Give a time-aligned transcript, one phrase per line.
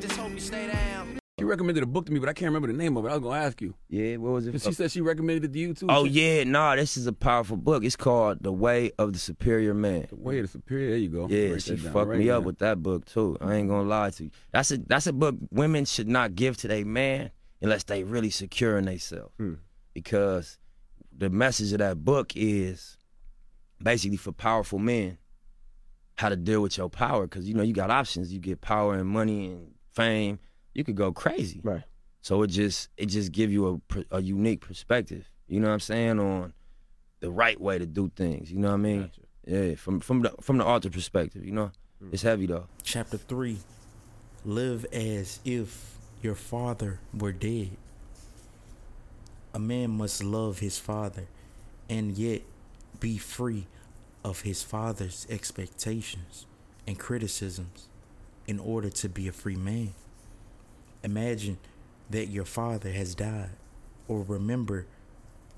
[0.00, 1.18] just hope you stay down.
[1.38, 3.08] She recommended a book to me, but I can't remember the name of it.
[3.08, 3.72] I was gonna ask you.
[3.88, 4.60] Yeah, what was it?
[4.60, 5.86] She said she recommended it to you too.
[5.88, 7.82] Oh She- yeah, nah, this is a powerful book.
[7.82, 10.06] It's called The Way of the Superior Man.
[10.10, 10.90] The way of the superior.
[10.90, 11.28] There you go.
[11.28, 13.38] Yeah, Write she fucked write me it up with that book too.
[13.40, 14.30] I ain't gonna lie to you.
[14.52, 17.30] That's a that's a book women should not give to their man
[17.62, 19.32] unless they really secure in themselves.
[19.38, 19.54] Hmm.
[19.94, 20.58] Because
[21.16, 22.98] the message of that book is
[23.82, 25.16] basically for powerful men
[26.16, 27.26] how to deal with your power.
[27.26, 28.30] Cause you know you got options.
[28.30, 30.38] You get power and money and fame.
[30.74, 31.60] You could go crazy.
[31.62, 31.82] Right.
[32.22, 35.28] So it just it just give you a a unique perspective.
[35.46, 36.52] You know what I'm saying on
[37.20, 38.50] the right way to do things.
[38.50, 39.02] You know what I mean?
[39.02, 39.20] Gotcha.
[39.46, 41.44] Yeah, from from the from the author perspective.
[41.44, 42.10] You know, hmm.
[42.12, 42.66] it's heavy though.
[42.82, 43.58] Chapter 3
[44.44, 47.70] Live as if your father were dead.
[49.52, 51.26] A man must love his father
[51.90, 52.40] and yet
[53.00, 53.66] be free
[54.24, 56.46] of his father's expectations
[56.86, 57.89] and criticisms
[58.50, 59.94] in order to be a free man.
[61.04, 61.56] Imagine
[62.10, 63.50] that your father has died,
[64.08, 64.86] or remember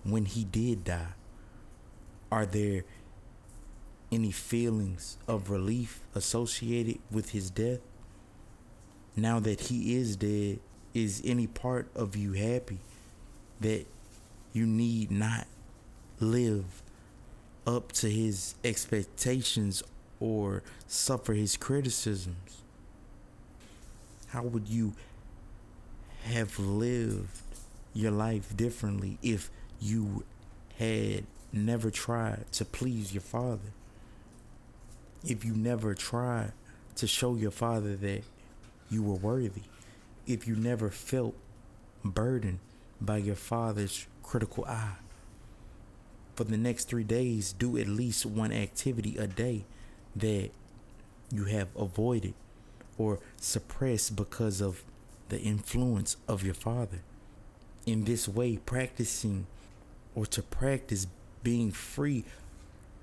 [0.04, 1.14] when he did die.
[2.30, 2.84] Are there
[4.12, 7.80] any feelings of relief associated with his death?
[9.16, 10.60] Now that he is dead,
[10.92, 12.80] is any part of you happy
[13.62, 13.86] that
[14.52, 15.46] you need not
[16.20, 16.82] live
[17.66, 19.82] up to his expectations
[20.20, 22.61] or suffer his criticisms?
[24.32, 24.94] How would you
[26.24, 27.28] have lived
[27.92, 30.24] your life differently if you
[30.78, 33.74] had never tried to please your father?
[35.22, 36.52] If you never tried
[36.96, 38.22] to show your father that
[38.88, 39.64] you were worthy?
[40.26, 41.34] If you never felt
[42.02, 42.60] burdened
[43.02, 44.96] by your father's critical eye?
[46.36, 49.66] For the next three days, do at least one activity a day
[50.16, 50.52] that
[51.30, 52.32] you have avoided
[52.98, 54.82] or suppressed because of
[55.28, 57.00] the influence of your father.
[57.86, 59.46] In this way, practicing
[60.14, 61.06] or to practice
[61.42, 62.24] being free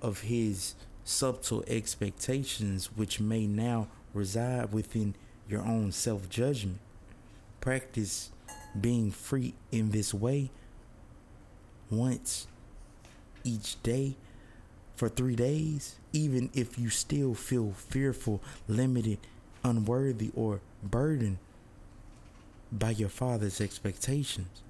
[0.01, 5.15] of his subtle expectations, which may now reside within
[5.49, 6.79] your own self judgment.
[7.59, 8.31] Practice
[8.79, 10.51] being free in this way
[11.89, 12.47] once
[13.43, 14.15] each day
[14.95, 19.17] for three days, even if you still feel fearful, limited,
[19.63, 21.37] unworthy, or burdened
[22.71, 24.61] by your father's expectations.